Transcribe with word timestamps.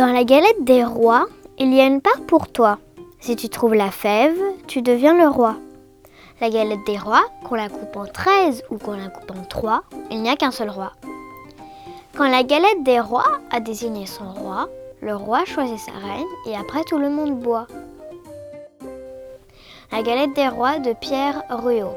Dans 0.00 0.06
la 0.06 0.24
galette 0.24 0.64
des 0.64 0.82
rois, 0.82 1.26
il 1.58 1.74
y 1.74 1.80
a 1.82 1.84
une 1.84 2.00
part 2.00 2.22
pour 2.26 2.48
toi. 2.48 2.78
Si 3.20 3.36
tu 3.36 3.50
trouves 3.50 3.74
la 3.74 3.90
fève, 3.90 4.40
tu 4.66 4.80
deviens 4.80 5.12
le 5.12 5.28
roi. 5.28 5.56
La 6.40 6.48
galette 6.48 6.86
des 6.86 6.96
rois, 6.96 7.26
qu'on 7.44 7.56
la 7.56 7.68
coupe 7.68 7.94
en 7.94 8.06
13 8.06 8.62
ou 8.70 8.78
qu'on 8.78 8.96
la 8.96 9.08
coupe 9.08 9.30
en 9.30 9.44
3, 9.44 9.82
il 10.10 10.22
n'y 10.22 10.30
a 10.30 10.36
qu'un 10.36 10.52
seul 10.52 10.70
roi. 10.70 10.92
Quand 12.16 12.30
la 12.30 12.44
galette 12.44 12.82
des 12.82 12.98
rois 12.98 13.40
a 13.50 13.60
désigné 13.60 14.06
son 14.06 14.24
roi, 14.32 14.70
le 15.02 15.14
roi 15.14 15.44
choisit 15.44 15.78
sa 15.78 15.92
reine 15.92 16.24
et 16.46 16.56
après 16.56 16.82
tout 16.84 16.96
le 16.96 17.10
monde 17.10 17.38
boit. 17.38 17.66
La 19.92 20.00
galette 20.00 20.32
des 20.34 20.48
rois 20.48 20.78
de 20.78 20.94
Pierre 20.94 21.42
Ruot. 21.50 21.94